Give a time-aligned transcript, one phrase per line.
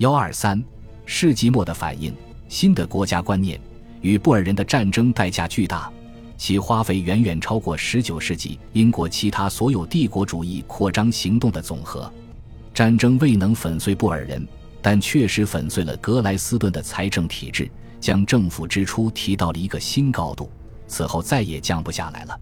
[0.00, 0.64] 幺二三
[1.04, 2.10] 世纪末的反应，
[2.48, 3.60] 新的国家观念
[4.00, 5.92] 与布尔人的战争代价巨大，
[6.38, 12.10] 其花费远远超过十九世纪英国其他所有帝国主义扩张行动的总和。
[12.72, 14.48] 战争未能粉碎布尔人，
[14.80, 17.70] 但确实粉碎了格莱斯顿的财政体制，
[18.00, 20.50] 将政府支出提到了一个新高度，
[20.88, 22.40] 此后再也降不下来了。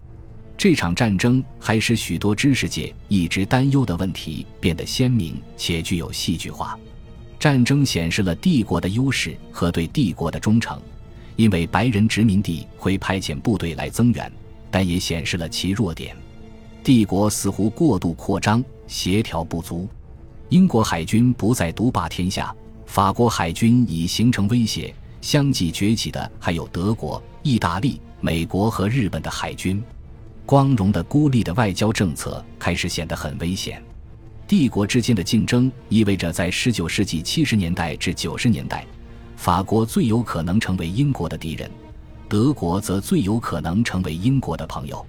[0.57, 6.79] 这场战争还使许多知识界一直担忧的问题变得鲜明且具有戏剧化。
[7.39, 10.77] 战争显示了帝国的优势和对帝国的忠诚，
[11.37, 14.29] 因为白人殖民地会派遣部队来增援，
[14.69, 16.13] 但也显示了其弱点：
[16.83, 19.87] 帝国似乎过度扩张，协调不足。
[20.49, 22.53] 英国海军不再独霸天下，
[22.85, 29.81] 法国海军已形成威胁，相继崛起的还有德国、意大利、美国和日本的海军。
[30.45, 33.81] 光荣的孤立的外交政策开始显得很危险。
[34.49, 38.83] 帝国之间的竞争意味着，在19世纪70年代至90年代，
[39.35, 41.69] 法国最有可能成为英国的敌人，
[42.27, 45.05] 德国则最有可能成为英国的朋友。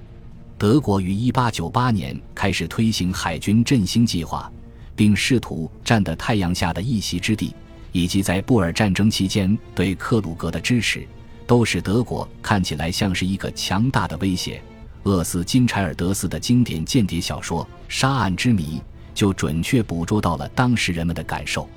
[0.58, 4.52] 德国于1898年开始推行海军振兴计划，
[4.94, 7.54] 并试图占得太阳下的一席之地，
[7.92, 11.08] 以及在布尔战争期间对克鲁格的支持，
[11.46, 14.60] 都使德国看起来像是一个强大的威胁。
[15.04, 18.78] 厄斯金柴尔德斯的经典间谍小说《杀案之谜》
[19.20, 21.68] 就准确捕捉到了当时人们的感受。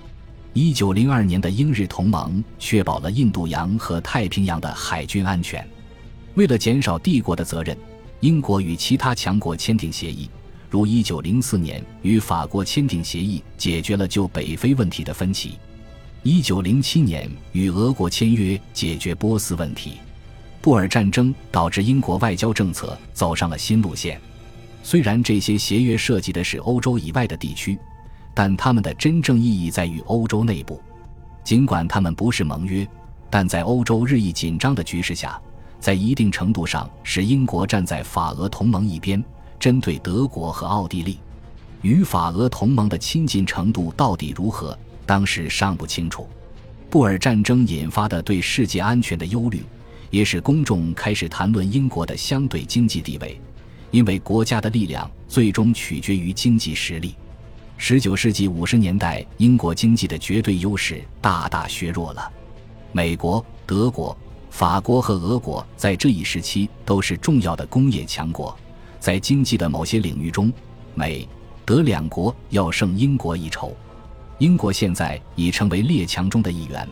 [0.53, 5.67] 一九零二年的英日同盟确保了印度洋和太平洋的海军安全。
[6.35, 7.77] 为了减少帝国的责任，
[8.22, 10.30] 英国与其他强国签订协议，
[10.69, 15.59] 如一九零四年与法国签订协议，解决了就北非问题的分歧；
[16.22, 19.95] 一九零七年与俄国签约，解决波斯问题。
[20.61, 24.17] 布尔战争导致英国外交政策走上了新路线。
[24.83, 27.79] 虽然这些协约涉及的是欧洲以外的地区，
[28.33, 30.79] 但它们的真正意义在于欧洲内部。
[31.43, 32.85] 尽管它们不是盟约，
[33.29, 35.41] 但在欧洲日益紧张的局势下，
[35.79, 39.23] 在一定程度上使英国站在法俄同盟一边，
[39.57, 41.17] 针对德国和奥地利。
[41.81, 46.27] 与法俄同盟的亲近程度到底如何，当时尚不清楚。
[46.89, 49.63] 布尔战争引发的对世界安全的忧虑。
[50.09, 53.41] 也使公众开始谈论英国的相对经济地位，
[53.93, 57.15] 因为国家的力量最终取决于经济实力。
[57.77, 62.31] 十九世纪五十年代，英国经济的绝对优势大大削弱了。
[62.91, 64.17] 美国、德国、
[64.49, 68.57] 法国和俄国在这一时期都是重要的工业强国，
[68.99, 70.51] 在经济的某些领域中，
[70.95, 71.27] 美、
[71.63, 73.77] 德两国要胜英国一筹。
[74.39, 76.89] 英国现在已成为列强中的一员，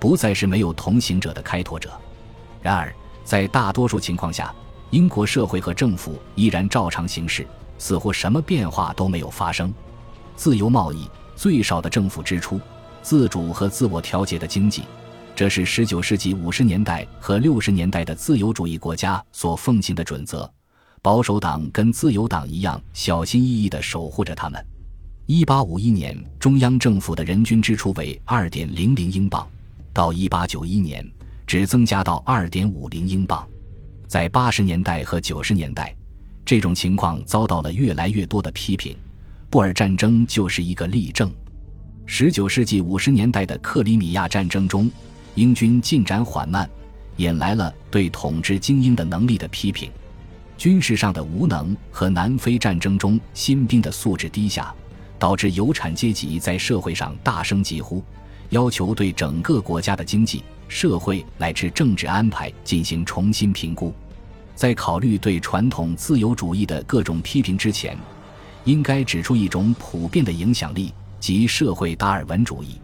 [0.00, 1.92] 不再是没有同行者的开拓者。
[2.60, 4.52] 然而，在大多数情况下，
[4.90, 7.46] 英国社会和政府依然照常行事，
[7.78, 9.72] 似乎什么变化都没有发生。
[10.34, 12.60] 自由贸易、最少的政府支出、
[13.00, 14.82] 自主和自我调节的经济，
[15.36, 20.50] 这是19世纪50年代和60年代的自由主义国家所奉行的准则。
[21.02, 24.64] 保守党跟自由党一样，小心翼翼地守护着他们。
[25.28, 29.48] 1851年，中央政府的人均支出为2.00英镑，
[29.92, 31.12] 到1891年。
[31.46, 33.44] 只增加到二点五零英镑，
[34.10, 35.94] 在八十年代和九十年代，
[36.44, 38.96] 这种情况遭到了越来越多的批评。
[39.48, 41.32] 布尔战争就是一个例证。
[42.06, 44.90] 十九世纪五十年代的克里米亚战争中，
[45.36, 46.68] 英军进展缓慢，
[47.18, 49.88] 引来了对统治精英的能力的批评。
[50.58, 54.74] 军事上的无能和南非战争中新兵的素质低下，
[55.20, 58.02] 导致有产阶级在社会上大声疾呼，
[58.50, 60.44] 要求对整个国家的经济。
[60.68, 63.92] 社会乃至政治安排进行重新评估，
[64.54, 67.98] 在考虑对传统自由主义的各种批评之前，
[68.62, 72.78] 应该指出一种普遍的影响力即社会达尔文主义。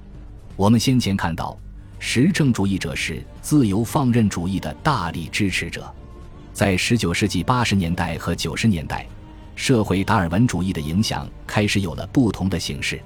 [0.57, 1.57] 我们先前看到，
[2.01, 5.89] 实证主义者是自由放任主义的大力支持者。
[6.53, 9.07] 在19世纪80年代和90年代，
[9.55, 13.01] 社会达尔文主义的影响开始有了不同的形式，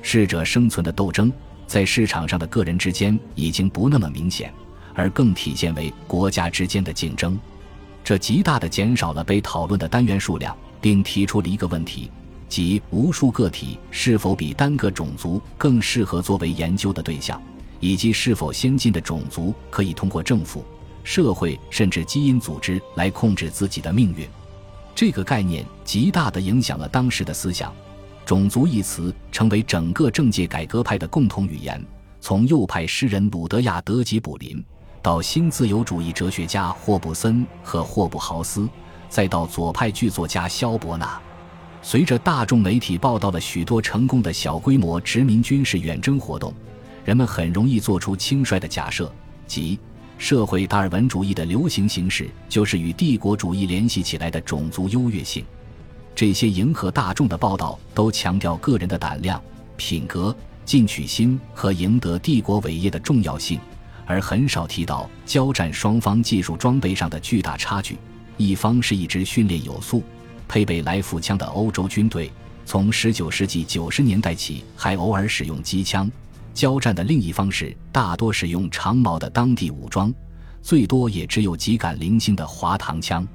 [0.00, 1.30] 适者生存的斗争。
[1.66, 4.52] 在市场上的个人之间已经不那么明显，
[4.94, 7.38] 而更体现为国家之间的竞争。
[8.02, 12.10] 这极大地减少了被讨论的单元数量，并提出了一个问题：
[12.48, 17.42] 即无数个体是否比单个种族更适合作为研究的对象，
[17.80, 20.62] 以及是否先进的种族可以通过政府、
[21.02, 24.28] 社会甚至基因组织来控制自己的命运。
[24.94, 27.74] 这个概念极大地影响了当时的思想。
[28.24, 31.84] 种族一词成为整个政界改革派的共同语言，
[32.20, 34.64] 从右派诗人鲁德亚德吉卜林，
[35.02, 38.66] 到新自由主义哲学家霍布森和霍布豪斯，
[39.10, 41.20] 再到左派剧作家肖伯纳。
[41.82, 46.50] 随着大众媒体报道了许多成功的小规模殖民军事远征活动，
[47.04, 49.12] 人们很容易做出轻率的假设，
[49.46, 49.78] 即
[50.16, 55.44] 社会达尔文主义的流行形式就是与帝国主义联系起来的种族优越性。
[56.14, 59.42] 这些迎合大众的报道都强调个人的胆量、
[59.76, 60.34] 品格、
[60.64, 63.58] 进取心和赢得帝国伟业的重要性，
[64.06, 67.98] 而很少提到交战双方技术装备上的巨大差距。
[68.36, 70.04] 一方是一支训练有素、
[70.46, 72.30] 配备来福枪的欧洲军队，
[72.64, 76.08] 从19世纪90年代起还偶尔使用机枪；
[76.52, 80.14] 交战的另一方是大多使用长矛的当地武装，
[80.62, 83.26] 最多也只有几杆零星的滑膛枪。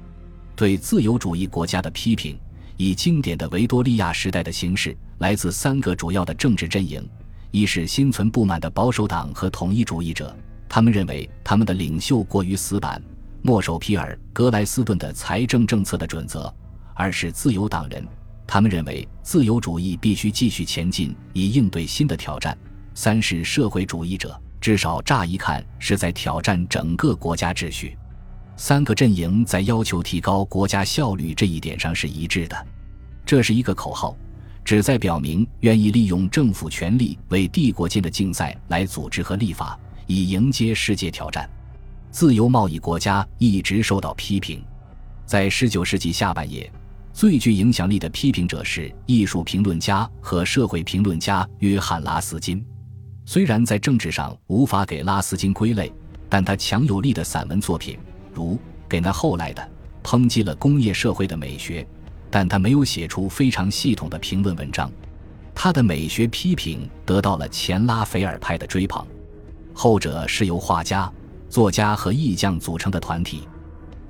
[0.56, 2.38] 对自由主义国家的批评。
[2.80, 7.06] 以经典的维多利亚时代的形式，来自三个主要的政治阵营：
[7.50, 10.34] 一是心存不满的保守党和统一主义者，
[10.66, 12.98] 他们认为他们的领袖过于死板，
[13.42, 16.50] 墨守皮尔格莱斯顿的财政政策的准则；
[16.94, 18.02] 二是自由党人，
[18.46, 22.54] 他们认为自由主义必须继续前进，以应对新的挑战；
[22.94, 27.94] 三是社会主义者，至少乍一看是在挑战整个国家秩序。
[28.60, 32.66] 三个阵营在要求提高国家效率这一点上是一致的，
[33.24, 34.14] 这是一个口号，
[34.62, 41.48] 旨在表明愿意利用政府权力为帝国间的竞赛来组织和立法，以迎接世界挑战。
[42.10, 44.62] 自由贸易国家一直受到批评，
[45.24, 46.70] 在19世纪下半叶，
[47.14, 52.62] 最具影响力的批评者是艺术评论家和社会评论家约翰·拉斯金。
[53.24, 55.90] 虽然在政治上无法给拉斯金归类，
[56.28, 57.98] 但他强有力的散文作品。
[58.40, 58.58] 如
[58.88, 59.68] 给那后来的
[60.02, 61.86] 抨击了工业社会的美学，
[62.30, 64.90] 但他没有写出非常系统的评论文章。
[65.54, 69.06] 他的美学批评得到了前拉斐尔派的追捧，
[69.74, 71.12] 后者是由画家、
[71.50, 73.46] 作家和艺匠组成的团体。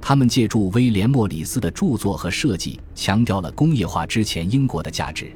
[0.01, 5.33] 他们借助威廉·莫里斯的著作和设计，强调了工业化之前英国的价值。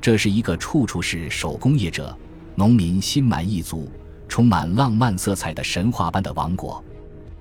[0.00, 2.14] 这是一个处处是手工业者、
[2.56, 3.88] 农民心满意足、
[4.26, 6.82] 充满浪漫色彩的神话般的王国。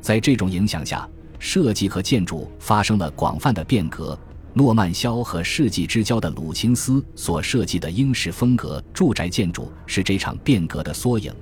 [0.02, 1.08] 在这种影响下，
[1.40, 4.18] 设计和建筑发生了广泛的变革。
[4.54, 11.34] 诺曼肖和世纪之交的鲁钦斯所设计的英式风格住宅建筑是这场变革的缩影，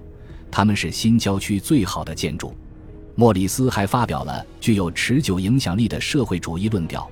[0.51, 2.53] 他们是新郊区最好的建筑。
[3.15, 7.09] 莫里斯还发表了具有持久影响力的社会主义论调，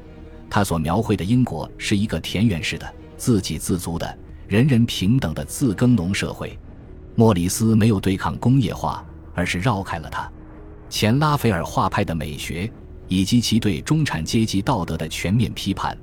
[0.49, 4.17] 他所描绘的英国是一个田园式的、自给自足的、
[4.47, 6.57] 人人平等的自耕农社会。
[7.15, 9.03] 莫里斯没有对抗工业化，
[9.33, 10.31] 而是绕开了它。
[10.89, 12.69] 前拉斐尔画派的美学
[13.07, 15.97] 以及其对中产阶级道德的全面批判，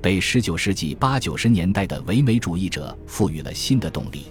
[0.00, 4.26] 被19世纪八九十年代的唯美主义者赋予了新的动力。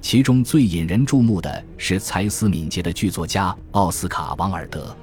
[0.00, 4.96] 其中最引人注目的是才思敏捷的剧作家奥斯卡·王尔德。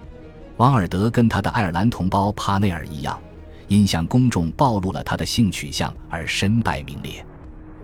[0.57, 3.17] 王尔德跟他的爱尔兰同胞帕内尔一样，
[3.69, 7.25] 因向公众暴露了他的性取向而身败名裂。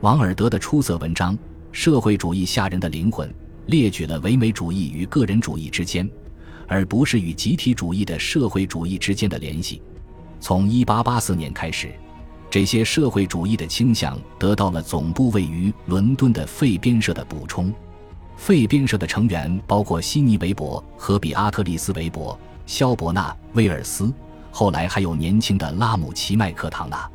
[0.01, 1.33] 王尔德的出色文章
[1.71, 3.29] 《社会主义吓人的灵魂》
[3.67, 6.09] 列举了唯美主义与个人主义之间。
[6.67, 9.81] 而不是与集体主义的社会主义之间的联系。
[10.39, 11.91] 从1884年开始，
[12.49, 17.73] 这些社会主义的倾向得到了总部位于伦敦的费边社的补充。
[18.37, 24.13] 费边社的成员包括悉尼·韦伯和比阿特丽斯·韦伯、肖伯纳·威尔斯，
[24.51, 27.09] 后来还有年轻的拉姆齐·麦克唐纳。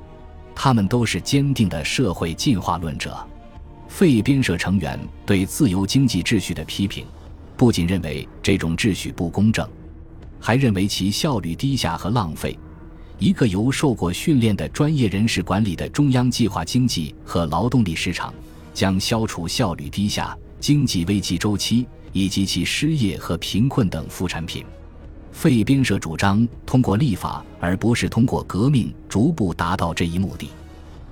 [0.54, 3.16] 他们都是坚定的社会进化论者。
[3.86, 7.06] 费边社成员对自由经济秩序的批评。
[7.60, 9.68] 不仅认为这种秩序不公正，
[10.40, 12.58] 还认为其效率低下和浪费。
[13.18, 18.32] 一个由受过训练的专业人士管理的中央计划经济和劳动力市场，
[18.72, 24.64] 将消除效率低下、经济危机周期以及其失业和贫困等副产品。
[25.30, 30.48] 费边社主张通过立法，而不是通过革命，逐步达到这一目的。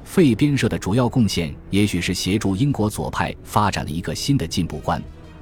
[0.03, 4.99] 费边社的主要贡献，也许是协助英国左派发展了一个新的进步观。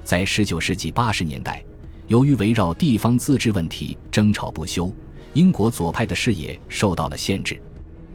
[0.07, 1.61] 在19世纪80年代，
[2.07, 4.95] 由于围绕地方自治问题争吵不休，
[5.35, 7.61] 英国左派的视野受到了限制。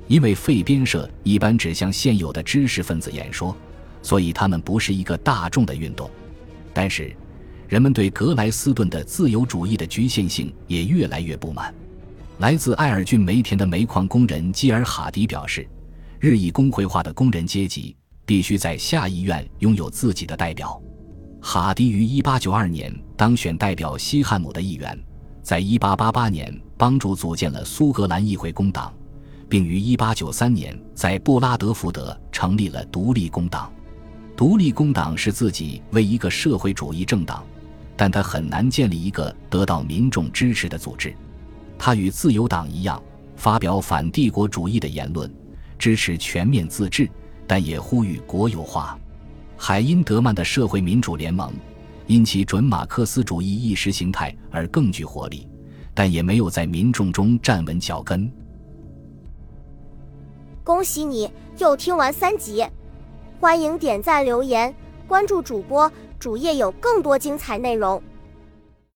[0.07, 3.53] 因为废边社一般只向现有的知识分子演说，
[4.01, 6.10] 所以他们不是一个大众的运动。
[6.74, 7.13] 但是，
[7.67, 11.75] 人们对格莱斯顿的自由主义的局限性也越来越不满。
[12.38, 15.67] 来自艾尔郡煤田的煤矿工人基尔·哈迪表示，
[16.21, 17.93] 日益工会化的工人阶级
[18.25, 20.81] 必须在下议院拥有自己的代表。
[21.43, 24.98] 哈迪于1892年当选代表西汉姆的议员，
[25.41, 28.93] 在1888年帮助组建了苏格兰议会工党，
[29.50, 33.74] 并于1893年在布拉德福德成立了独立工党。
[34.38, 37.43] 独立工党是自己为一个社会主义政党，
[37.98, 41.13] 但他很难建立一个得到民众支持的组织。
[41.77, 43.01] 他与自由党一样，
[43.36, 45.31] 发表反帝国主义的言论，
[45.79, 47.10] 支持全面自治，
[47.48, 48.98] 但也呼吁国有化。
[49.63, 51.53] 海因德曼的社会民主联盟，
[52.08, 55.48] 因其准马克思主义意识形态而更具活力，
[55.94, 58.27] 但也没有在民众中站稳脚跟。
[60.63, 62.65] 恭喜你又听完三集，
[63.39, 64.74] 欢迎点赞、留言、
[65.08, 68.01] 关注主播，主页有更多精彩内容。